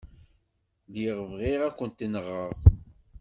[0.89, 2.49] Lliɣ bɣiɣ ad kent-nɣeɣ.